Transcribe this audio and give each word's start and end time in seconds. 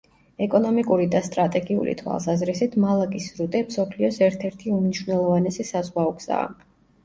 ეკონომიკური 0.43 1.03
და 1.15 1.21
სტრატეგიული 1.27 1.93
თვალსაზრისით, 1.99 2.79
მალაკის 2.87 3.29
სრუტე 3.35 3.63
მსოფლიოს 3.69 4.21
ერთ-ერთი 4.31 4.77
უმნიშვნელოვანესი 4.81 5.71
საზღვაო 5.73 6.21
გზაა. 6.21 6.53